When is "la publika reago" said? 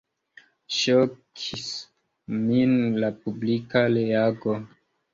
3.05-4.61